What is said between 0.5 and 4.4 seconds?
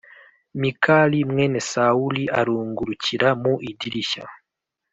Mikali mwene Sawuli arungurukira mu idirishya